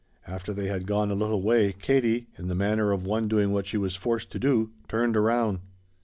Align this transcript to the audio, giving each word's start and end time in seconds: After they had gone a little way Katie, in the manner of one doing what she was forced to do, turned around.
After 0.25 0.51
they 0.51 0.65
had 0.65 0.87
gone 0.87 1.11
a 1.11 1.13
little 1.13 1.43
way 1.43 1.73
Katie, 1.73 2.25
in 2.35 2.47
the 2.47 2.55
manner 2.55 2.91
of 2.91 3.05
one 3.05 3.27
doing 3.27 3.51
what 3.51 3.67
she 3.67 3.77
was 3.77 3.95
forced 3.95 4.31
to 4.31 4.39
do, 4.39 4.71
turned 4.87 5.15
around. 5.15 5.59